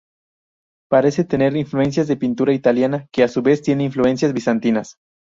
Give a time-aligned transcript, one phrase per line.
[0.89, 4.95] Parece tener influencias de la pintura italiana que a su vez tiene influencias bizantinas.